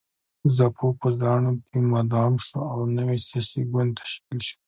زاپو 0.55 0.87
په 0.99 1.07
زانو 1.19 1.51
کې 1.65 1.77
مدغم 1.91 2.35
شو 2.45 2.59
او 2.73 2.79
نوی 2.97 3.17
سیاسي 3.27 3.61
ګوند 3.71 3.91
تشکیل 4.01 4.39
شو. 4.47 4.57